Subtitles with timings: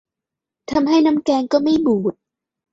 [0.71, 2.13] ทำให้น้ำแกงก็ไม่บูด